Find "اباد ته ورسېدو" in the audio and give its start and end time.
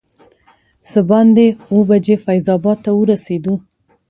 2.55-3.55